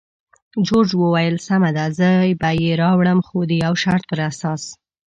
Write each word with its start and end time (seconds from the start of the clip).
جورج 0.67 0.89
وویل: 1.01 1.35
سمه 1.47 1.69
ده، 1.77 1.85
زه 1.97 2.09
به 2.41 2.49
یې 2.61 2.71
راوړم، 2.81 3.19
خو 3.27 3.37
د 3.49 3.51
یو 3.63 3.73
شرط 3.83 4.03
پر 4.09 4.19
اساس. 4.29 4.63